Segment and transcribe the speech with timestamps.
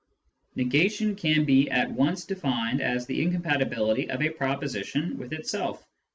[0.55, 5.85] Negation can be at once defined as the incompatibility of a proposition with itself, i.